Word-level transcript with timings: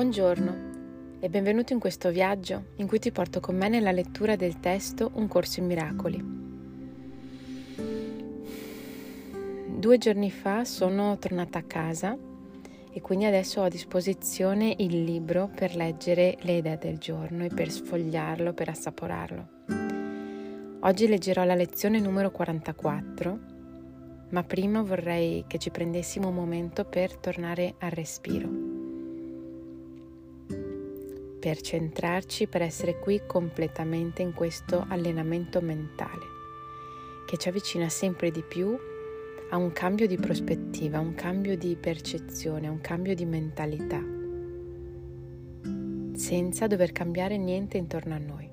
Buongiorno 0.00 1.18
e 1.20 1.28
benvenuto 1.28 1.74
in 1.74 1.78
questo 1.78 2.08
viaggio 2.08 2.68
in 2.76 2.86
cui 2.86 2.98
ti 2.98 3.12
porto 3.12 3.38
con 3.38 3.54
me 3.54 3.68
nella 3.68 3.92
lettura 3.92 4.34
del 4.34 4.58
testo 4.58 5.10
Un 5.16 5.28
corso 5.28 5.60
in 5.60 5.66
miracoli. 5.66 6.24
Due 9.78 9.98
giorni 9.98 10.30
fa 10.30 10.64
sono 10.64 11.18
tornata 11.18 11.58
a 11.58 11.64
casa 11.64 12.16
e 12.90 13.00
quindi 13.02 13.26
adesso 13.26 13.60
ho 13.60 13.64
a 13.64 13.68
disposizione 13.68 14.74
il 14.78 15.04
libro 15.04 15.50
per 15.54 15.76
leggere 15.76 16.38
le 16.40 16.56
idee 16.56 16.78
del 16.78 16.96
giorno 16.96 17.44
e 17.44 17.48
per 17.48 17.70
sfogliarlo, 17.70 18.54
per 18.54 18.70
assaporarlo. 18.70 19.48
Oggi 20.80 21.08
leggerò 21.08 21.44
la 21.44 21.54
lezione 21.54 22.00
numero 22.00 22.30
44, 22.30 23.38
ma 24.30 24.42
prima 24.44 24.80
vorrei 24.80 25.44
che 25.46 25.58
ci 25.58 25.68
prendessimo 25.68 26.28
un 26.28 26.36
momento 26.36 26.86
per 26.86 27.18
tornare 27.18 27.74
al 27.80 27.90
respiro 27.90 28.69
per 31.40 31.60
centrarci, 31.60 32.46
per 32.46 32.62
essere 32.62 32.98
qui 32.98 33.22
completamente 33.26 34.22
in 34.22 34.34
questo 34.34 34.84
allenamento 34.88 35.60
mentale 35.60 36.38
che 37.30 37.36
ci 37.36 37.48
avvicina 37.48 37.88
sempre 37.88 38.32
di 38.32 38.42
più 38.42 38.76
a 39.50 39.56
un 39.56 39.70
cambio 39.70 40.08
di 40.08 40.16
prospettiva, 40.16 40.98
a 40.98 41.00
un 41.00 41.14
cambio 41.14 41.56
di 41.56 41.76
percezione, 41.76 42.66
a 42.66 42.72
un 42.72 42.80
cambio 42.80 43.14
di 43.14 43.24
mentalità, 43.24 44.02
senza 46.12 46.66
dover 46.66 46.90
cambiare 46.90 47.36
niente 47.36 47.76
intorno 47.76 48.14
a 48.14 48.18
noi. 48.18 48.50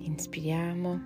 Inspiriamo 0.00 1.00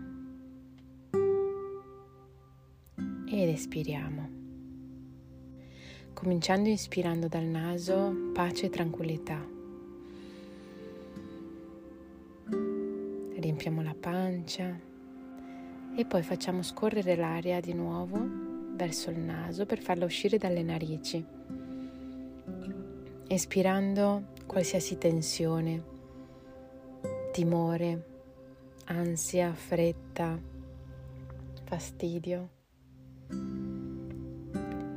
ed 3.26 3.48
espiriamo 3.50 4.41
cominciando 6.22 6.68
inspirando 6.68 7.26
dal 7.26 7.42
naso 7.42 8.30
pace 8.32 8.66
e 8.66 8.70
tranquillità. 8.70 9.44
Riempiamo 13.34 13.82
la 13.82 13.96
pancia 13.98 14.78
e 15.96 16.04
poi 16.04 16.22
facciamo 16.22 16.62
scorrere 16.62 17.16
l'aria 17.16 17.58
di 17.58 17.74
nuovo 17.74 18.20
verso 18.76 19.10
il 19.10 19.18
naso 19.18 19.66
per 19.66 19.80
farla 19.80 20.04
uscire 20.04 20.38
dalle 20.38 20.62
narici, 20.62 21.26
espirando 23.26 24.26
qualsiasi 24.46 24.98
tensione, 24.98 25.82
timore, 27.32 28.06
ansia, 28.84 29.52
fretta, 29.54 30.40
fastidio 31.64 32.60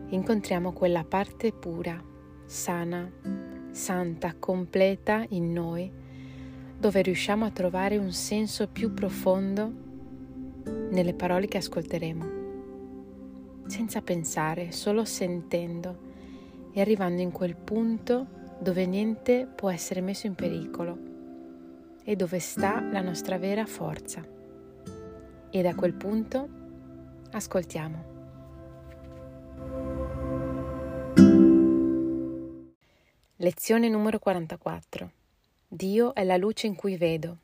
incontriamo 0.10 0.72
quella 0.72 1.04
parte 1.04 1.52
pura, 1.52 2.02
sana, 2.46 3.12
santa, 3.72 4.36
completa 4.38 5.26
in 5.30 5.52
noi, 5.52 5.92
dove 6.78 7.02
riusciamo 7.02 7.46
a 7.46 7.52
trovare 7.52 7.98
un 7.98 8.12
senso 8.12 8.68
più 8.68 8.94
profondo 8.94 9.72
nelle 10.90 11.14
parole 11.14 11.48
che 11.48 11.58
ascolteremo, 11.58 12.26
senza 13.66 14.02
pensare, 14.02 14.72
solo 14.72 15.06
sentendo 15.06 16.14
e 16.72 16.82
arrivando 16.82 17.22
in 17.22 17.32
quel 17.32 17.56
punto 17.56 18.28
dove 18.60 18.86
niente 18.86 19.48
può 19.54 19.70
essere 19.70 20.02
messo 20.02 20.28
in 20.28 20.36
pericolo 20.36 20.98
e 22.04 22.16
dove 22.16 22.40
sta 22.40 22.82
la 22.82 23.02
nostra 23.02 23.38
vera 23.38 23.66
forza. 23.66 24.24
E 25.50 25.62
da 25.62 25.74
quel 25.74 25.94
punto 25.94 26.48
ascoltiamo. 27.32 28.14
Lezione 33.40 33.90
numero 33.90 34.18
44. 34.18 35.12
Dio 35.68 36.16
è 36.16 36.24
la 36.24 36.38
luce 36.38 36.68
in 36.68 36.76
cui 36.76 36.96
vedo. 36.96 37.40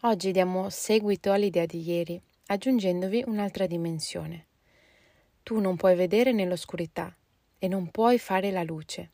Oggi 0.00 0.30
diamo 0.30 0.70
seguito 0.70 1.30
all'idea 1.30 1.66
di 1.66 1.82
ieri, 1.82 2.18
aggiungendovi 2.46 3.22
un'altra 3.26 3.66
dimensione. 3.66 4.46
Tu 5.42 5.60
non 5.60 5.76
puoi 5.76 5.94
vedere 5.94 6.32
nell'oscurità 6.32 7.14
e 7.58 7.68
non 7.68 7.90
puoi 7.90 8.18
fare 8.18 8.50
la 8.50 8.62
luce. 8.62 9.10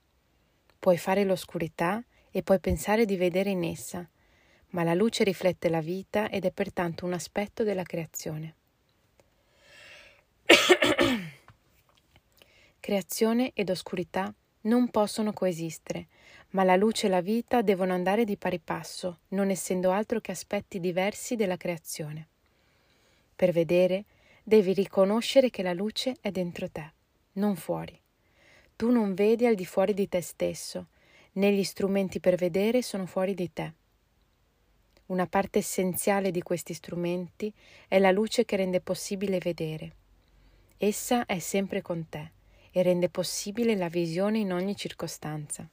Puoi 0.79 0.97
fare 0.97 1.25
l'oscurità 1.25 2.01
e 2.31 2.45
puoi 2.45 2.61
pensare 2.61 3.05
di 3.05 3.17
vedere 3.17 3.51
in 3.51 3.65
essa, 3.65 4.09
ma 4.69 4.85
la 4.85 4.95
luce 4.95 5.25
riflette 5.25 5.69
la 5.69 5.81
vita 5.81 6.31
ed 6.31 6.45
è 6.45 6.53
pertanto 6.53 7.05
un 7.05 7.15
aspetto 7.15 7.65
della 7.65 7.83
creazione. 7.83 8.55
creazione 12.79 13.51
ed 13.55 13.71
oscurità 13.71 14.33
non 14.63 14.89
possono 14.91 15.33
coesistere, 15.33 16.07
ma 16.51 16.65
la 16.65 16.77
luce 16.77 17.07
e 17.07 17.11
la 17.11 17.21
vita 17.21 17.63
devono 17.63 17.93
andare 17.93 18.25
di 18.25 18.37
pari 18.37 18.59
passo, 18.59 19.21
non 19.29 19.51
essendo 19.51 19.91
altro 19.91 20.21
che 20.21 20.33
aspetti 20.33 20.79
diversi 20.81 21.35
della 21.35 21.57
creazione. 21.57 22.29
Per 23.35 23.51
vedere, 23.53 24.05
devi 24.43 24.73
riconoscere 24.73 25.51
che 25.51 25.63
la 25.63 25.73
luce 25.73 26.17
è 26.21 26.31
dentro 26.31 26.69
te, 26.71 26.93
non 27.33 27.57
fuori. 27.57 27.99
Tu 28.77 28.91
non 28.91 29.15
vedi 29.15 29.47
al 29.47 29.55
di 29.55 29.65
fuori 29.65 29.95
di 29.95 30.09
te 30.09 30.21
stesso, 30.21 30.89
né 31.33 31.53
gli 31.53 31.65
strumenti 31.65 32.21
per 32.21 32.37
vedere 32.37 32.83
sono 32.83 33.07
fuori 33.07 33.35
di 33.35 33.53
te. 33.53 33.73
Una 35.07 35.27
parte 35.27 35.59
essenziale 35.59 36.31
di 36.31 36.43
questi 36.43 36.75
strumenti 36.75 37.53
è 37.89 37.99
la 37.99 38.11
luce 38.11 38.45
che 38.45 38.57
rende 38.57 38.81
possibile 38.81 39.39
vedere. 39.39 39.97
Essa 40.77 41.27
è 41.27 41.39
sempre 41.39 41.83
con 41.83 42.09
te 42.09 42.41
e 42.73 42.83
rende 42.83 43.09
possibile 43.09 43.77
la 43.77 43.89
visione 43.89 44.39
in 44.39 44.53
ogni 44.53 44.75
circostanza. 44.75 45.69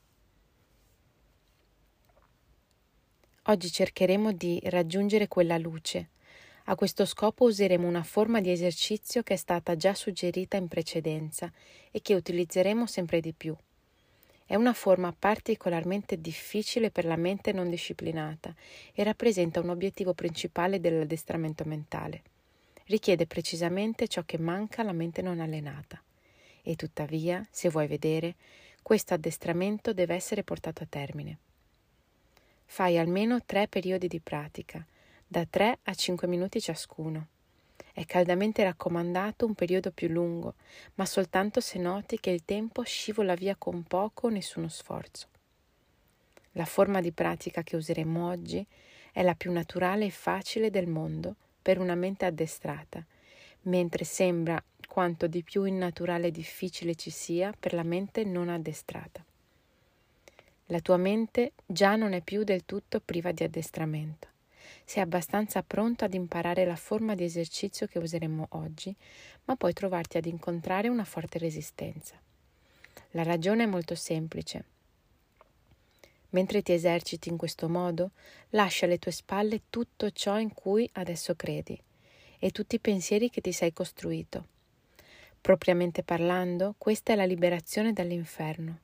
Oggi 3.43 3.71
cercheremo 3.71 4.31
di 4.33 4.61
raggiungere 4.65 5.27
quella 5.27 5.57
luce. 5.57 6.09
A 6.65 6.75
questo 6.75 7.05
scopo 7.05 7.45
useremo 7.45 7.87
una 7.87 8.03
forma 8.03 8.41
di 8.41 8.51
esercizio 8.51 9.23
che 9.23 9.33
è 9.33 9.37
stata 9.37 9.75
già 9.75 9.95
suggerita 9.95 10.55
in 10.55 10.67
precedenza 10.67 11.51
e 11.89 11.99
che 12.01 12.13
utilizzeremo 12.13 12.85
sempre 12.85 13.21
di 13.21 13.33
più. 13.33 13.55
È 14.45 14.55
una 14.55 14.73
forma 14.73 15.15
particolarmente 15.17 16.19
difficile 16.19 16.91
per 16.91 17.05
la 17.05 17.15
mente 17.15 17.51
non 17.53 17.69
disciplinata 17.69 18.53
e 18.93 19.03
rappresenta 19.03 19.61
un 19.61 19.69
obiettivo 19.69 20.13
principale 20.13 20.79
dell'addestramento 20.79 21.63
mentale. 21.65 22.21
Richiede 22.85 23.25
precisamente 23.25 24.07
ciò 24.07 24.23
che 24.25 24.37
manca 24.37 24.81
alla 24.81 24.91
mente 24.91 25.21
non 25.21 25.39
allenata. 25.39 25.99
E 26.69 26.75
tuttavia, 26.75 27.43
se 27.49 27.67
vuoi 27.67 27.87
vedere, 27.87 28.35
questo 28.83 29.15
addestramento 29.15 29.91
deve 29.91 30.13
essere 30.13 30.43
portato 30.43 30.83
a 30.83 30.87
termine. 30.87 31.39
Fai 32.63 32.99
almeno 32.99 33.43
tre 33.43 33.67
periodi 33.67 34.07
di 34.07 34.19
pratica, 34.19 34.85
da 35.25 35.47
3 35.49 35.79
a 35.81 35.93
5 35.95 36.27
minuti 36.27 36.61
ciascuno. 36.61 37.25
È 37.91 38.05
caldamente 38.05 38.61
raccomandato 38.61 39.47
un 39.47 39.55
periodo 39.55 39.89
più 39.89 40.09
lungo, 40.09 40.53
ma 40.93 41.07
soltanto 41.07 41.59
se 41.59 41.79
noti 41.79 42.19
che 42.19 42.29
il 42.29 42.45
tempo 42.45 42.83
scivola 42.83 43.33
via 43.33 43.55
con 43.55 43.81
poco 43.81 44.27
o 44.27 44.29
nessuno 44.29 44.67
sforzo. 44.67 45.27
La 46.51 46.65
forma 46.65 47.01
di 47.01 47.11
pratica 47.11 47.63
che 47.63 47.77
useremo 47.77 48.29
oggi 48.29 48.63
è 49.11 49.23
la 49.23 49.33
più 49.33 49.51
naturale 49.51 50.05
e 50.05 50.11
facile 50.11 50.69
del 50.69 50.85
mondo 50.85 51.33
per 51.63 51.79
una 51.79 51.95
mente 51.95 52.25
addestrata, 52.25 53.03
mentre 53.61 54.05
sembra 54.05 54.63
quanto 54.89 55.27
di 55.27 55.43
più 55.43 55.65
innaturale 55.65 56.27
e 56.27 56.31
difficile 56.31 56.95
ci 56.95 57.11
sia 57.11 57.53
per 57.57 57.73
la 57.73 57.83
mente 57.83 58.23
non 58.23 58.49
addestrata. 58.49 59.23
La 60.65 60.79
tua 60.79 60.97
mente 60.97 61.51
già 61.65 61.95
non 61.95 62.13
è 62.13 62.21
più 62.21 62.43
del 62.43 62.65
tutto 62.65 62.99
priva 62.99 63.31
di 63.31 63.43
addestramento. 63.43 64.27
Sei 64.83 65.03
abbastanza 65.03 65.61
pronto 65.61 66.05
ad 66.05 66.15
imparare 66.15 66.65
la 66.65 66.75
forma 66.75 67.13
di 67.13 67.23
esercizio 67.23 67.85
che 67.85 67.99
useremo 67.99 68.47
oggi, 68.49 68.93
ma 69.45 69.55
puoi 69.55 69.73
trovarti 69.73 70.17
ad 70.17 70.25
incontrare 70.25 70.87
una 70.87 71.05
forte 71.05 71.37
resistenza. 71.37 72.15
La 73.11 73.23
ragione 73.23 73.63
è 73.63 73.67
molto 73.67 73.93
semplice. 73.93 74.65
Mentre 76.31 76.63
ti 76.63 76.73
eserciti 76.73 77.29
in 77.29 77.37
questo 77.37 77.69
modo, 77.69 78.11
lascia 78.49 78.85
alle 78.85 78.97
tue 78.97 79.11
spalle 79.11 79.61
tutto 79.69 80.09
ciò 80.09 80.39
in 80.39 80.53
cui 80.53 80.89
adesso 80.93 81.35
credi 81.35 81.79
e 82.39 82.49
tutti 82.49 82.75
i 82.75 82.79
pensieri 82.79 83.29
che 83.29 83.41
ti 83.41 83.51
sei 83.51 83.71
costruito 83.71 84.57
Propriamente 85.41 86.03
parlando, 86.03 86.75
questa 86.77 87.13
è 87.13 87.15
la 87.15 87.25
liberazione 87.25 87.93
dall'inferno. 87.93 88.79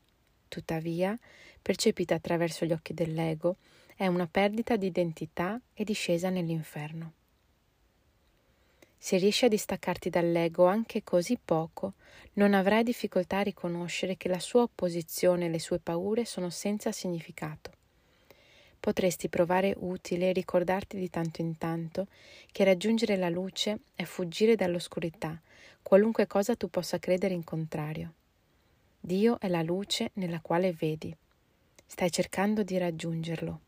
Tuttavia, 0.47 1.17
percepita 1.61 2.15
attraverso 2.15 2.65
gli 2.65 2.71
occhi 2.71 2.93
dell'ego, 2.93 3.57
è 3.95 4.07
una 4.07 4.27
perdita 4.27 4.75
di 4.75 4.87
identità 4.87 5.59
e 5.73 5.83
discesa 5.83 6.29
nell'inferno. 6.29 7.13
Se 8.97 9.17
riesci 9.17 9.45
a 9.45 9.49
distaccarti 9.49 10.09
dall'ego 10.09 10.65
anche 10.65 11.03
così 11.03 11.37
poco, 11.43 11.93
non 12.33 12.53
avrai 12.53 12.83
difficoltà 12.83 13.39
a 13.39 13.43
riconoscere 13.43 14.17
che 14.17 14.29
la 14.29 14.39
sua 14.39 14.63
opposizione 14.63 15.45
e 15.45 15.49
le 15.49 15.59
sue 15.59 15.79
paure 15.79 16.25
sono 16.25 16.49
senza 16.49 16.91
significato. 16.91 17.71
Potresti 18.85 19.29
provare 19.29 19.73
utile 19.79 20.31
ricordarti 20.31 20.95
di 20.99 21.09
tanto 21.09 21.41
in 21.41 21.57
tanto 21.57 22.05
che 22.51 22.63
raggiungere 22.63 23.15
la 23.15 23.29
luce 23.29 23.79
è 23.95 24.03
fuggire 24.03 24.55
dall'oscurità, 24.55 25.41
qualunque 25.81 26.27
cosa 26.27 26.55
tu 26.55 26.69
possa 26.69 26.99
credere 26.99 27.33
in 27.33 27.43
contrario. 27.43 28.13
Dio 28.99 29.39
è 29.39 29.47
la 29.47 29.63
luce 29.63 30.11
nella 30.13 30.39
quale 30.39 30.71
vedi. 30.71 31.11
Stai 31.83 32.11
cercando 32.11 32.61
di 32.61 32.77
raggiungerlo. 32.77 33.59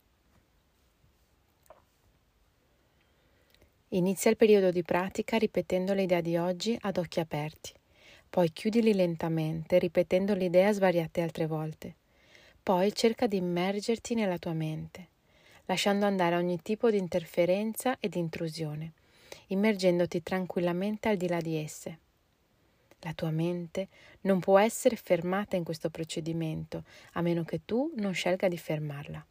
Inizia 3.88 4.30
il 4.30 4.38
periodo 4.38 4.70
di 4.70 4.84
pratica 4.84 5.38
ripetendo 5.40 5.96
l'idea 5.96 6.22
di 6.22 6.38
oggi 6.38 6.78
ad 6.82 6.98
occhi 6.98 7.20
aperti. 7.20 7.74
Poi 8.30 8.54
chiudili 8.54 8.94
lentamente, 8.94 9.80
ripetendo 9.80 10.36
l'idea 10.36 10.72
svariate 10.72 11.22
altre 11.22 11.48
volte. 11.48 11.96
Poi 12.68 12.94
cerca 12.94 13.28
di 13.28 13.38
immergerti 13.38 14.14
nella 14.14 14.38
tua 14.38 14.52
mente, 14.52 15.08
lasciando 15.68 16.06
andare 16.06 16.36
ogni 16.36 16.62
tipo 16.62 16.92
di 16.92 16.98
interferenza 16.98 17.96
ed 18.02 18.16
intrusione, 18.16 18.92
immergendoti 19.48 20.22
tranquillamente 20.22 21.08
al 21.08 21.16
di 21.16 21.30
là 21.30 21.40
di 21.40 21.56
esse. 21.56 21.98
La 23.00 23.14
tua 23.14 23.30
mente 23.30 23.88
non 24.24 24.42
può 24.42 24.60
essere 24.60 24.98
fermata 24.98 25.56
in 25.56 25.64
questo 25.64 25.90
procedimento, 25.90 26.84
a 27.14 27.22
meno 27.22 27.46
che 27.46 27.62
tu 27.64 27.94
non 27.96 28.12
scelga 28.12 28.50
di 28.50 28.58
fermarla. 28.58 29.26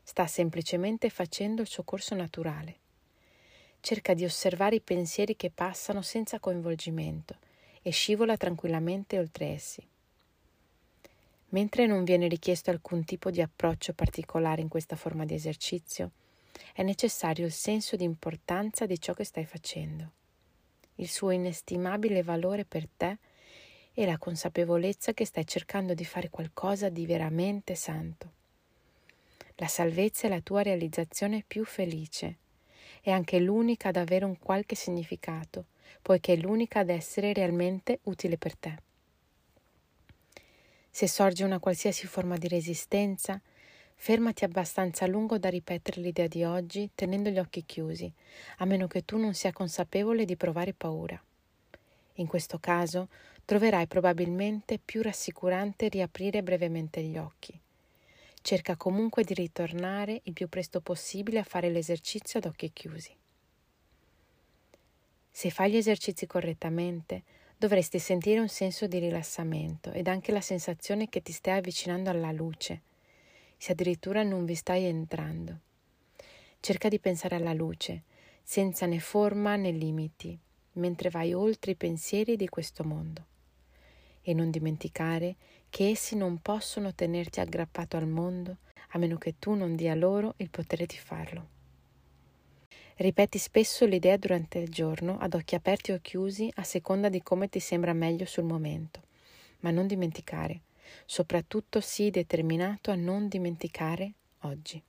Sta 0.00 0.28
semplicemente 0.28 1.10
facendo 1.10 1.62
il 1.62 1.66
suo 1.66 1.82
corso 1.82 2.14
naturale. 2.14 2.76
Cerca 3.80 4.14
di 4.14 4.24
osservare 4.24 4.76
i 4.76 4.80
pensieri 4.80 5.34
che 5.34 5.50
passano 5.50 6.00
senza 6.00 6.38
coinvolgimento 6.38 7.38
e 7.82 7.90
scivola 7.90 8.36
tranquillamente 8.36 9.18
oltre 9.18 9.46
essi. 9.46 9.84
Mentre 11.50 11.86
non 11.86 12.04
viene 12.04 12.28
richiesto 12.28 12.70
alcun 12.70 13.04
tipo 13.04 13.30
di 13.30 13.40
approccio 13.40 13.94
particolare 13.94 14.60
in 14.60 14.68
questa 14.68 14.96
forma 14.96 15.24
di 15.24 15.34
esercizio, 15.34 16.10
è 16.74 16.82
necessario 16.82 17.46
il 17.46 17.52
senso 17.52 17.96
di 17.96 18.04
importanza 18.04 18.84
di 18.84 19.00
ciò 19.00 19.14
che 19.14 19.24
stai 19.24 19.46
facendo, 19.46 20.12
il 20.96 21.08
suo 21.08 21.30
inestimabile 21.30 22.22
valore 22.22 22.64
per 22.64 22.86
te 22.94 23.18
e 23.94 24.04
la 24.04 24.18
consapevolezza 24.18 25.14
che 25.14 25.24
stai 25.24 25.46
cercando 25.46 25.94
di 25.94 26.04
fare 26.04 26.28
qualcosa 26.28 26.88
di 26.88 27.06
veramente 27.06 27.74
santo. 27.74 28.32
La 29.54 29.68
salvezza 29.68 30.26
è 30.26 30.30
la 30.30 30.40
tua 30.40 30.62
realizzazione 30.62 31.42
più 31.46 31.64
felice, 31.64 32.36
è 33.00 33.10
anche 33.10 33.40
l'unica 33.40 33.88
ad 33.88 33.96
avere 33.96 34.24
un 34.24 34.38
qualche 34.38 34.74
significato, 34.74 35.66
poiché 36.02 36.34
è 36.34 36.36
l'unica 36.36 36.80
ad 36.80 36.90
essere 36.90 37.32
realmente 37.32 38.00
utile 38.04 38.36
per 38.36 38.56
te. 38.56 38.86
Se 40.90 41.06
sorge 41.06 41.44
una 41.44 41.58
qualsiasi 41.58 42.06
forma 42.06 42.36
di 42.36 42.48
resistenza, 42.48 43.40
fermati 43.94 44.44
abbastanza 44.44 45.04
a 45.04 45.08
lungo 45.08 45.38
da 45.38 45.48
ripetere 45.48 46.00
l'idea 46.00 46.26
di 46.26 46.44
oggi 46.44 46.90
tenendo 46.94 47.30
gli 47.30 47.38
occhi 47.38 47.64
chiusi, 47.64 48.10
a 48.58 48.64
meno 48.64 48.86
che 48.86 49.04
tu 49.04 49.18
non 49.18 49.34
sia 49.34 49.52
consapevole 49.52 50.24
di 50.24 50.36
provare 50.36 50.72
paura. 50.72 51.20
In 52.14 52.26
questo 52.26 52.58
caso 52.58 53.08
troverai 53.44 53.86
probabilmente 53.86 54.78
più 54.78 55.02
rassicurante 55.02 55.88
riaprire 55.88 56.42
brevemente 56.42 57.02
gli 57.02 57.16
occhi. 57.16 57.58
Cerca 58.40 58.76
comunque 58.76 59.24
di 59.24 59.34
ritornare 59.34 60.20
il 60.24 60.32
più 60.32 60.48
presto 60.48 60.80
possibile 60.80 61.40
a 61.40 61.44
fare 61.44 61.70
l'esercizio 61.70 62.38
ad 62.38 62.46
occhi 62.46 62.72
chiusi. 62.72 63.14
Se 65.30 65.50
fai 65.50 65.70
gli 65.70 65.76
esercizi 65.76 66.26
correttamente, 66.26 67.22
dovresti 67.58 67.98
sentire 67.98 68.38
un 68.38 68.48
senso 68.48 68.86
di 68.86 69.00
rilassamento 69.00 69.90
ed 69.90 70.06
anche 70.06 70.30
la 70.30 70.40
sensazione 70.40 71.08
che 71.08 71.22
ti 71.22 71.32
stai 71.32 71.58
avvicinando 71.58 72.08
alla 72.08 72.30
luce, 72.30 72.82
se 73.56 73.72
addirittura 73.72 74.22
non 74.22 74.44
vi 74.44 74.54
stai 74.54 74.84
entrando. 74.84 75.58
Cerca 76.60 76.88
di 76.88 77.00
pensare 77.00 77.34
alla 77.34 77.52
luce, 77.52 78.02
senza 78.44 78.86
né 78.86 79.00
forma 79.00 79.56
né 79.56 79.72
limiti, 79.72 80.38
mentre 80.74 81.10
vai 81.10 81.34
oltre 81.34 81.72
i 81.72 81.76
pensieri 81.76 82.36
di 82.36 82.48
questo 82.48 82.84
mondo. 82.84 83.26
E 84.22 84.32
non 84.34 84.50
dimenticare 84.50 85.34
che 85.68 85.88
essi 85.88 86.14
non 86.14 86.38
possono 86.38 86.94
tenerti 86.94 87.40
aggrappato 87.40 87.96
al 87.96 88.06
mondo 88.06 88.58
a 88.90 88.98
meno 88.98 89.18
che 89.18 89.34
tu 89.38 89.54
non 89.54 89.74
dia 89.74 89.94
loro 89.94 90.34
il 90.36 90.48
potere 90.48 90.86
di 90.86 90.96
farlo. 90.96 91.57
Ripeti 92.98 93.38
spesso 93.38 93.86
l'idea 93.86 94.16
durante 94.16 94.58
il 94.58 94.70
giorno, 94.70 95.18
ad 95.20 95.34
occhi 95.34 95.54
aperti 95.54 95.92
o 95.92 96.00
chiusi, 96.00 96.50
a 96.56 96.64
seconda 96.64 97.08
di 97.08 97.22
come 97.22 97.48
ti 97.48 97.60
sembra 97.60 97.92
meglio 97.92 98.24
sul 98.24 98.42
momento. 98.42 99.02
Ma 99.60 99.70
non 99.70 99.86
dimenticare, 99.86 100.62
soprattutto 101.06 101.80
sii 101.80 102.10
determinato 102.10 102.90
a 102.90 102.96
non 102.96 103.28
dimenticare 103.28 104.14
oggi. 104.40 104.82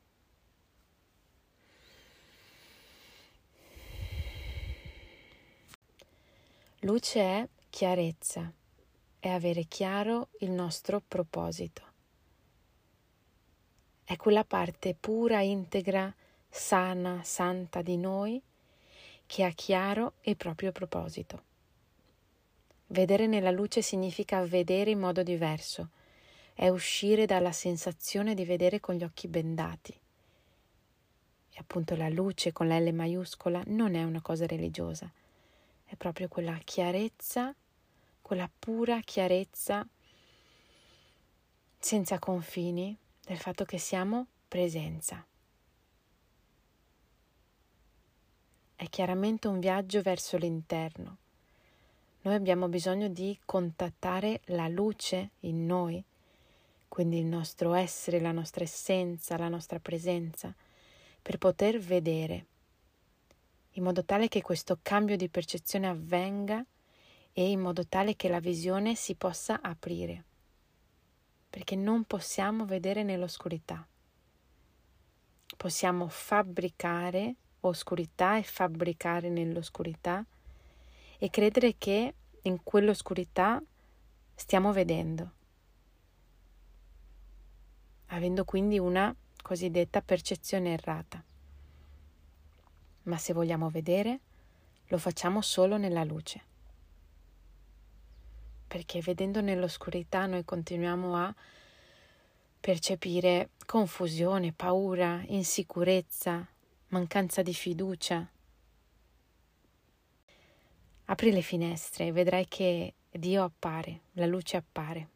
Luce 6.80 7.20
è 7.20 7.48
chiarezza, 7.70 8.52
è 9.20 9.30
avere 9.30 9.66
chiaro 9.66 10.30
il 10.40 10.50
nostro 10.50 11.00
proposito. 11.08 11.84
È 14.04 14.16
quella 14.16 14.44
parte 14.44 14.96
pura, 15.00 15.42
integra, 15.42 16.12
sana, 16.50 17.22
santa 17.24 17.82
di 17.82 17.98
noi 17.98 18.42
che 19.26 19.44
ha 19.44 19.52
chiaro 19.52 20.14
il 20.22 20.36
proprio 20.36 20.72
proposito. 20.72 21.44
Vedere 22.88 23.28
nella 23.28 23.52
luce 23.52 23.84
significa 23.84 24.44
vedere 24.44 24.90
in 24.90 25.00
modo 25.00 25.22
diverso, 25.22 25.90
è 26.56 26.68
uscire 26.70 27.28
dalla 27.28 27.52
sensazione 27.52 28.34
di 28.34 28.44
vedere 28.44 28.80
con 28.80 28.96
gli 28.96 29.04
occhi 29.04 29.28
bendati. 29.28 29.92
E 31.52 31.58
appunto 31.58 31.96
la 31.96 32.10
luce 32.10 32.52
con 32.52 32.68
la 32.68 32.80
L 32.80 32.92
maiuscola 32.92 33.62
non 33.68 33.94
è 33.94 34.04
una 34.04 34.22
cosa 34.22 34.48
religiosa, 34.48 35.12
è 35.86 35.96
proprio 35.96 36.28
quella 36.28 36.58
chiarezza, 36.64 37.54
quella 38.22 38.50
pura 38.60 39.00
chiarezza 39.02 39.88
senza 41.78 42.20
confini 42.20 42.98
del 43.24 43.38
fatto 43.38 43.64
che 43.66 43.78
siamo 43.78 44.28
presenza. 44.48 45.24
È 48.80 48.88
chiaramente 48.88 49.50
un 49.50 49.60
viaggio 49.60 50.02
verso 50.02 50.38
l'interno. 50.38 51.18
Noi 52.22 52.34
abbiamo 52.34 52.70
bisogno 52.70 53.10
di 53.10 53.38
contattare 53.44 54.40
la 54.46 54.70
luce 54.70 55.32
in 55.42 55.66
noi, 55.66 56.02
quindi 56.88 57.18
il 57.18 57.26
nostro 57.26 57.74
essere, 57.74 58.22
la 58.22 58.32
nostra 58.32 58.64
essenza, 58.64 59.38
la 59.38 59.50
nostra 59.50 59.80
presenza, 59.80 60.56
per 61.22 61.38
poter 61.40 61.78
vedere, 61.78 62.46
in 63.72 63.84
modo 63.84 64.06
tale 64.06 64.30
che 64.30 64.42
questo 64.42 64.80
cambio 64.82 65.18
di 65.18 65.28
percezione 65.28 65.90
avvenga 65.90 66.66
e 67.34 67.50
in 67.52 67.60
modo 67.60 67.86
tale 67.86 68.16
che 68.16 68.30
la 68.30 68.40
visione 68.40 68.96
si 68.96 69.14
possa 69.16 69.60
aprire, 69.62 70.24
perché 71.50 71.76
non 71.76 72.06
possiamo 72.06 72.64
vedere 72.64 73.04
nell'oscurità. 73.04 73.86
Possiamo 75.58 76.08
fabbricare 76.08 77.36
oscurità 77.62 78.38
e 78.38 78.44
fabbricare 78.44 79.30
nell'oscurità 79.30 80.26
e 81.18 81.30
credere 81.30 81.76
che 81.78 82.14
in 82.44 82.64
quell'oscurità 82.64 83.62
stiamo 84.36 84.72
vedendo, 84.72 85.32
avendo 88.08 88.46
quindi 88.46 88.80
una 88.80 89.14
cosiddetta 89.42 90.02
percezione 90.02 90.74
errata. 90.74 91.24
Ma 93.04 93.18
se 93.18 93.34
vogliamo 93.34 93.70
vedere, 93.70 94.20
lo 94.88 94.98
facciamo 94.98 95.42
solo 95.42 95.78
nella 95.78 96.04
luce. 96.04 96.42
Perché 98.68 99.02
vedendo 99.02 99.42
nell'oscurità 99.42 100.26
noi 100.26 100.46
continuiamo 100.46 101.16
a 101.16 101.36
percepire 102.60 103.50
confusione, 103.66 104.54
paura, 104.54 105.24
insicurezza, 105.28 106.48
mancanza 106.90 107.44
di 107.44 107.54
fiducia. 107.54 108.28
Apri 111.06 111.32
le 111.32 111.42
finestre 111.42 112.08
e 112.08 112.12
vedrai 112.12 112.48
che 112.48 112.96
Dio 113.12 113.44
appare, 113.44 114.02
la 114.14 114.26
luce 114.26 114.58
appare. 114.58 115.10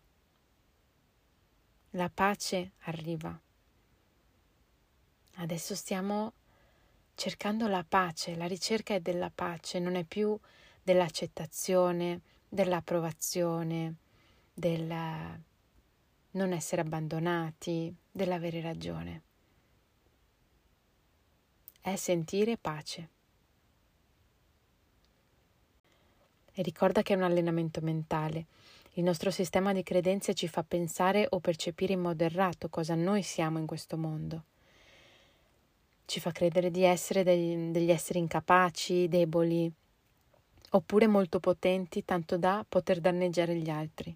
La 1.92 2.10
pace 2.10 2.72
arriva. 2.82 3.40
Adesso 5.36 5.76
stiamo 5.76 6.34
cercando 7.16 7.68
la 7.68 7.86
pace, 7.88 8.36
la 8.36 8.48
ricerca 8.48 8.94
è 8.94 9.00
della 9.00 9.32
pace, 9.34 9.80
non 9.80 9.96
è 9.96 10.04
più 10.04 10.38
dell'accettazione, 10.82 12.22
dell'approvazione, 12.50 13.96
del 14.54 15.42
non 16.32 16.52
essere 16.52 16.82
abbandonati, 16.82 17.96
dell'avere 18.12 18.62
ragione 18.62 19.24
è 21.84 21.98
sentire 21.98 22.56
pace. 22.56 23.10
E 26.54 26.62
ricorda 26.62 27.02
che 27.02 27.14
è 27.14 27.18
un 27.18 27.24
allenamento 27.24 27.82
mentale. 27.82 28.46
Il 28.94 29.04
nostro 29.04 29.32
sistema 29.32 29.74
di 29.74 29.84
credenze 29.84 30.34
ci 30.34 30.48
fa 30.48 30.64
pensare 30.64 31.28
o 31.32 31.40
percepire 31.40 31.92
in 31.92 32.00
modo 32.00 32.24
errato 32.24 32.70
cosa 32.70 32.96
noi 32.96 33.22
siamo 33.22 33.58
in 33.58 33.66
questo 33.66 33.98
mondo. 33.98 34.44
Ci 36.06 36.22
fa 36.22 36.32
credere 36.32 36.72
di 36.72 36.84
essere 36.84 37.24
degli, 37.24 37.72
degli 37.72 37.92
esseri 37.92 38.20
incapaci, 38.20 39.10
deboli, 39.10 39.70
oppure 40.70 41.08
molto 41.08 41.42
potenti, 41.42 42.06
tanto 42.06 42.38
da 42.38 42.66
poter 42.68 43.02
danneggiare 43.02 43.56
gli 43.56 43.70
altri. 43.70 44.16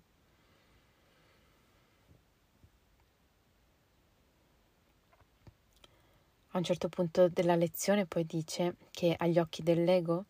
A 6.58 6.60
un 6.60 6.66
certo 6.66 6.90
punto 6.90 7.30
della 7.30 7.56
lezione 7.56 8.08
poi 8.08 8.26
dice 8.26 8.78
che 8.90 9.14
agli 9.16 9.38
occhi 9.38 9.62
dell'ego 9.62 10.26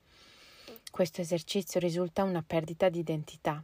questo 0.92 1.22
esercizio 1.22 1.80
risulta 1.80 2.24
una 2.24 2.44
perdita 2.46 2.90
di 2.90 3.00
identità, 3.00 3.64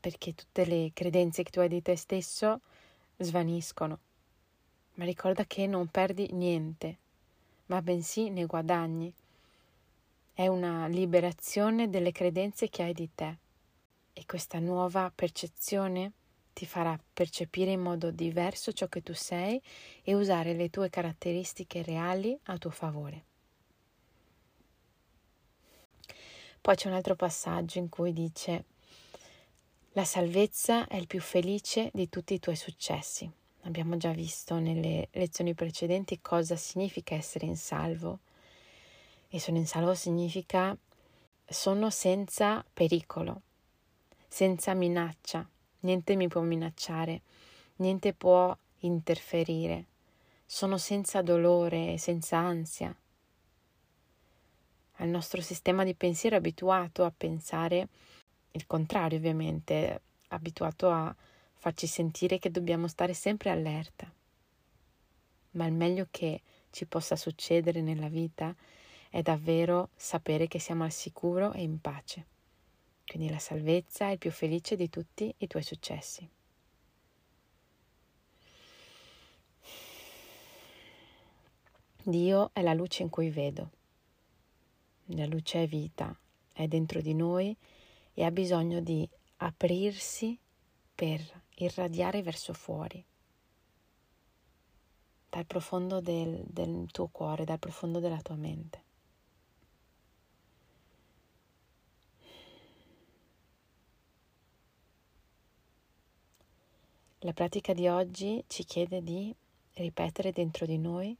perché 0.00 0.34
tutte 0.34 0.64
le 0.64 0.92
credenze 0.94 1.42
che 1.42 1.50
tu 1.50 1.60
hai 1.60 1.68
di 1.68 1.82
te 1.82 1.94
stesso 1.94 2.62
svaniscono. 3.18 3.98
Ma 4.94 5.04
ricorda 5.04 5.44
che 5.44 5.66
non 5.66 5.88
perdi 5.88 6.32
niente, 6.32 6.96
ma 7.66 7.82
bensì 7.82 8.30
ne 8.30 8.46
guadagni. 8.46 9.12
È 10.32 10.46
una 10.46 10.86
liberazione 10.86 11.90
delle 11.90 12.12
credenze 12.12 12.70
che 12.70 12.82
hai 12.82 12.94
di 12.94 13.10
te 13.14 13.36
e 14.14 14.24
questa 14.24 14.58
nuova 14.58 15.12
percezione 15.14 16.12
ti 16.56 16.64
farà 16.64 16.98
percepire 17.12 17.72
in 17.72 17.82
modo 17.82 18.10
diverso 18.10 18.72
ciò 18.72 18.86
che 18.86 19.02
tu 19.02 19.12
sei 19.12 19.60
e 20.02 20.14
usare 20.14 20.54
le 20.54 20.70
tue 20.70 20.88
caratteristiche 20.88 21.82
reali 21.82 22.34
a 22.44 22.56
tuo 22.56 22.70
favore. 22.70 23.24
Poi 26.62 26.74
c'è 26.74 26.88
un 26.88 26.94
altro 26.94 27.14
passaggio 27.14 27.76
in 27.76 27.90
cui 27.90 28.14
dice 28.14 28.64
la 29.92 30.06
salvezza 30.06 30.88
è 30.88 30.96
il 30.96 31.06
più 31.06 31.20
felice 31.20 31.90
di 31.92 32.08
tutti 32.08 32.32
i 32.32 32.40
tuoi 32.40 32.56
successi. 32.56 33.30
Abbiamo 33.64 33.98
già 33.98 34.12
visto 34.12 34.58
nelle 34.58 35.08
lezioni 35.12 35.52
precedenti 35.52 36.22
cosa 36.22 36.56
significa 36.56 37.14
essere 37.14 37.44
in 37.44 37.56
salvo. 37.56 38.20
E 39.28 39.38
sono 39.38 39.58
in 39.58 39.66
salvo 39.66 39.94
significa 39.94 40.74
sono 41.46 41.90
senza 41.90 42.64
pericolo, 42.72 43.42
senza 44.26 44.72
minaccia, 44.72 45.46
niente 45.86 46.16
mi 46.16 46.26
può 46.26 46.40
minacciare, 46.40 47.20
niente 47.76 48.12
può 48.12 48.54
interferire, 48.80 49.84
sono 50.44 50.78
senza 50.78 51.22
dolore, 51.22 51.96
senza 51.96 52.38
ansia. 52.38 52.94
Al 54.98 55.08
nostro 55.08 55.40
sistema 55.40 55.84
di 55.84 55.94
pensiero 55.94 56.34
è 56.34 56.38
abituato 56.38 57.04
a 57.04 57.12
pensare 57.16 57.88
il 58.50 58.66
contrario, 58.66 59.18
ovviamente, 59.18 60.00
abituato 60.28 60.90
a 60.90 61.14
farci 61.54 61.86
sentire 61.86 62.38
che 62.38 62.50
dobbiamo 62.50 62.88
stare 62.88 63.14
sempre 63.14 63.50
allerta. 63.50 64.10
Ma 65.52 65.66
il 65.66 65.72
meglio 65.72 66.08
che 66.10 66.40
ci 66.70 66.84
possa 66.86 67.14
succedere 67.14 67.80
nella 67.80 68.08
vita 68.08 68.54
è 69.08 69.22
davvero 69.22 69.90
sapere 69.94 70.48
che 70.48 70.58
siamo 70.58 70.82
al 70.82 70.92
sicuro 70.92 71.52
e 71.52 71.62
in 71.62 71.80
pace. 71.80 72.34
Quindi 73.06 73.30
la 73.30 73.38
salvezza 73.38 74.08
è 74.08 74.12
il 74.12 74.18
più 74.18 74.30
felice 74.30 74.76
di 74.76 74.90
tutti 74.90 75.32
i 75.38 75.46
tuoi 75.46 75.62
successi. 75.62 76.28
Dio 82.02 82.50
è 82.52 82.62
la 82.62 82.74
luce 82.74 83.02
in 83.02 83.08
cui 83.08 83.30
vedo. 83.30 83.70
La 85.06 85.26
luce 85.26 85.62
è 85.62 85.66
vita, 85.66 86.16
è 86.52 86.66
dentro 86.66 87.00
di 87.00 87.14
noi 87.14 87.56
e 88.12 88.24
ha 88.24 88.30
bisogno 88.30 88.80
di 88.80 89.08
aprirsi 89.38 90.38
per 90.94 91.20
irradiare 91.56 92.22
verso 92.22 92.52
fuori, 92.52 93.04
dal 95.28 95.46
profondo 95.46 96.00
del, 96.00 96.42
del 96.46 96.86
tuo 96.90 97.08
cuore, 97.08 97.44
dal 97.44 97.58
profondo 97.58 97.98
della 97.98 98.20
tua 98.20 98.36
mente. 98.36 98.85
La 107.26 107.32
pratica 107.32 107.72
di 107.72 107.88
oggi 107.88 108.44
ci 108.46 108.62
chiede 108.62 109.02
di 109.02 109.34
ripetere 109.72 110.30
dentro 110.30 110.64
di 110.64 110.78
noi 110.78 111.16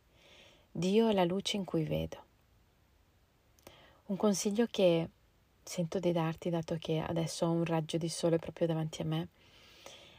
Dio 0.70 1.08
è 1.08 1.12
la 1.12 1.24
luce 1.24 1.56
in 1.56 1.64
cui 1.64 1.82
vedo. 1.82 2.22
Un 4.06 4.16
consiglio 4.16 4.68
che 4.70 5.08
sento 5.64 5.98
di 5.98 6.12
darti, 6.12 6.48
dato 6.48 6.76
che 6.78 7.00
adesso 7.00 7.46
ho 7.46 7.50
un 7.50 7.64
raggio 7.64 7.96
di 7.96 8.08
sole 8.08 8.38
proprio 8.38 8.68
davanti 8.68 9.02
a 9.02 9.04
me, 9.04 9.28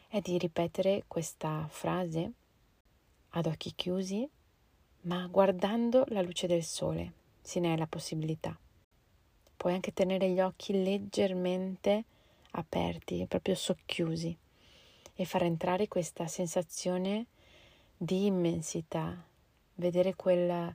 è 0.10 0.20
di 0.20 0.38
ripetere 0.38 1.06
questa 1.08 1.66
frase 1.70 2.32
ad 3.30 3.46
occhi 3.46 3.74
chiusi, 3.74 4.28
ma 5.04 5.26
guardando 5.28 6.04
la 6.10 6.22
luce 6.22 6.48
del 6.48 6.66
sole, 6.66 7.14
se 7.40 7.62
ne 7.62 7.72
hai 7.72 7.78
la 7.78 7.88
possibilità. 7.88 8.60
Puoi 9.56 9.74
anche 9.74 9.94
tenere 9.94 10.30
gli 10.32 10.42
occhi 10.42 10.84
leggermente 10.84 12.04
aperti, 12.52 13.26
proprio 13.26 13.56
socchiusi 13.56 14.38
e 15.20 15.26
far 15.26 15.42
entrare 15.42 15.88
questa 15.88 16.28
sensazione 16.28 17.26
di 17.98 18.28
immensità, 18.28 19.26
vedere 19.74 20.14
quel, 20.14 20.74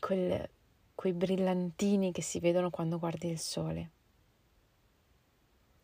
quel, 0.00 0.50
quei 0.92 1.12
brillantini 1.12 2.10
che 2.10 2.20
si 2.20 2.40
vedono 2.40 2.70
quando 2.70 2.98
guardi 2.98 3.28
il 3.28 3.38
sole. 3.38 3.90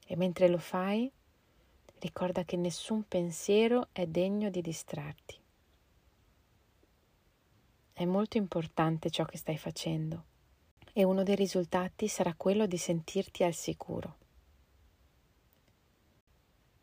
E 0.05 0.17
mentre 0.17 0.49
lo 0.49 0.59
fai, 0.59 1.09
ricorda 2.01 2.45
che 2.45 2.57
nessun 2.57 3.07
pensiero 3.07 3.87
è 3.93 4.05
degno 4.05 4.51
di 4.51 4.61
distrarti. 4.61 5.39
È 7.93 8.05
molto 8.05 8.37
importante 8.37 9.11
ciò 9.11 9.25
che 9.25 9.39
stai 9.39 9.59
facendo 9.59 10.25
e 10.93 11.05
uno 11.05 11.23
dei 11.23 11.37
risultati 11.37 12.09
sarà 12.09 12.35
quello 12.35 12.67
di 12.67 12.79
sentirti 12.79 13.45
al 13.45 13.55
sicuro 13.55 14.20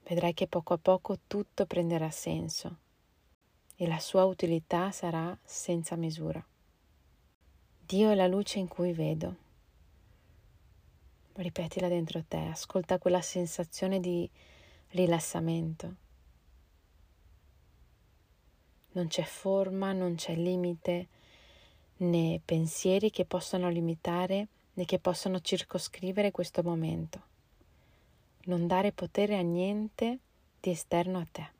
vedrai 0.07 0.33
che 0.33 0.47
poco 0.47 0.73
a 0.73 0.77
poco 0.77 1.19
tutto 1.27 1.65
prenderà 1.65 2.09
senso 2.09 2.77
e 3.75 3.87
la 3.87 3.99
sua 3.99 4.23
utilità 4.23 4.91
sarà 4.91 5.37
senza 5.43 5.95
misura. 5.97 6.43
Dio 7.85 8.09
è 8.09 8.15
la 8.15 8.27
luce 8.27 8.57
in 8.59 8.67
cui 8.67 8.93
vedo. 8.93 9.45
Ripetila 11.33 11.87
dentro 11.89 12.23
te, 12.23 12.37
ascolta 12.37 12.97
quella 12.97 13.21
sensazione 13.21 13.99
di 13.99 14.27
rilassamento. 14.91 15.95
Non 18.93 19.07
c'è 19.07 19.23
forma, 19.23 19.91
non 19.91 20.15
c'è 20.15 20.35
limite, 20.35 21.07
né 21.97 22.41
pensieri 22.43 23.11
che 23.11 23.25
possano 23.25 23.69
limitare 23.69 24.47
né 24.73 24.85
che 24.85 24.99
possano 24.99 25.39
circoscrivere 25.41 26.31
questo 26.31 26.63
momento 26.63 27.35
non 28.47 28.65
dare 28.65 28.93
potere 28.93 29.37
a 29.37 29.41
niente 29.41 30.19
di 30.59 30.69
esterno 30.69 31.19
a 31.19 31.27
te. 31.29 31.51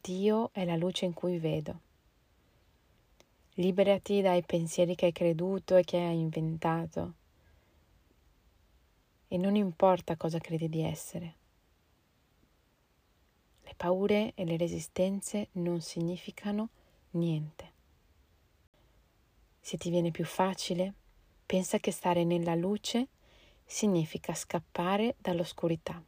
Dio 0.00 0.50
è 0.52 0.64
la 0.64 0.76
luce 0.76 1.04
in 1.04 1.14
cui 1.14 1.38
vedo. 1.38 1.80
Liberati 3.54 4.20
dai 4.20 4.42
pensieri 4.42 4.96
che 4.96 5.06
hai 5.06 5.12
creduto 5.12 5.76
e 5.76 5.84
che 5.84 5.98
hai 5.98 6.18
inventato. 6.18 7.14
E 9.28 9.36
non 9.36 9.54
importa 9.54 10.16
cosa 10.16 10.38
credi 10.38 10.68
di 10.68 10.82
essere. 10.82 11.34
Le 13.62 13.74
paure 13.76 14.32
e 14.34 14.44
le 14.44 14.56
resistenze 14.56 15.48
non 15.52 15.80
significano 15.80 16.68
niente. 17.10 17.72
Se 19.60 19.76
ti 19.76 19.88
viene 19.88 20.10
più 20.10 20.24
facile, 20.24 20.92
pensa 21.46 21.78
che 21.78 21.92
stare 21.92 22.24
nella 22.24 22.56
luce 22.56 23.08
significa 23.64 24.34
scappare 24.34 25.16
dall'oscurità. 25.18 26.02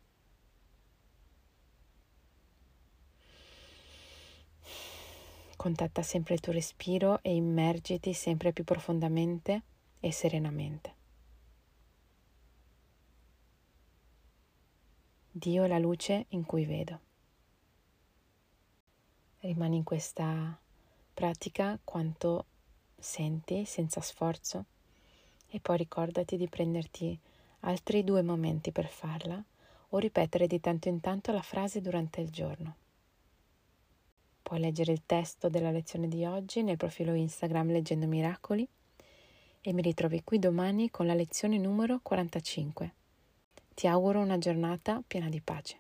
Contatta 5.56 6.02
sempre 6.02 6.34
il 6.34 6.40
tuo 6.40 6.52
respiro 6.52 7.20
e 7.22 7.34
immergiti 7.34 8.12
sempre 8.12 8.52
più 8.52 8.62
profondamente 8.62 9.62
e 10.00 10.12
serenamente. 10.12 10.94
Dio 15.32 15.64
è 15.64 15.66
la 15.66 15.78
luce 15.78 16.26
in 16.28 16.46
cui 16.46 16.64
vedo. 16.64 17.00
Rimani 19.40 19.76
in 19.76 19.82
questa 19.82 20.58
pratica 21.12 21.78
quanto 21.84 22.46
senti 22.98 23.64
senza 23.64 24.00
sforzo 24.00 24.64
e 25.48 25.60
poi 25.60 25.76
ricordati 25.76 26.36
di 26.36 26.48
prenderti 26.48 27.18
altri 27.66 28.04
due 28.04 28.22
momenti 28.22 28.72
per 28.72 28.86
farla 28.86 29.42
o 29.90 29.98
ripetere 29.98 30.46
di 30.46 30.60
tanto 30.60 30.88
in 30.88 31.00
tanto 31.00 31.32
la 31.32 31.42
frase 31.42 31.80
durante 31.80 32.20
il 32.20 32.30
giorno. 32.30 32.76
Puoi 34.42 34.60
leggere 34.60 34.92
il 34.92 35.02
testo 35.04 35.48
della 35.48 35.70
lezione 35.70 36.08
di 36.08 36.24
oggi 36.24 36.62
nel 36.62 36.76
profilo 36.76 37.14
Instagram 37.14 37.70
Leggendo 37.70 38.06
Miracoli 38.06 38.66
e 39.60 39.72
mi 39.72 39.82
ritrovi 39.82 40.22
qui 40.22 40.38
domani 40.38 40.90
con 40.90 41.06
la 41.06 41.14
lezione 41.14 41.58
numero 41.58 41.98
45. 42.00 42.94
Ti 43.74 43.86
auguro 43.88 44.20
una 44.20 44.38
giornata 44.38 45.02
piena 45.04 45.28
di 45.28 45.40
pace. 45.40 45.76